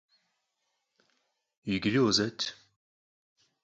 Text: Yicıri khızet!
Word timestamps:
Yicıri 1.69 1.99
khızet! 2.03 2.39